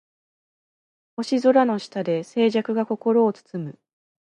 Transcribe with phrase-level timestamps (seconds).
[1.15, 3.79] 星空の下で静寂が心を包む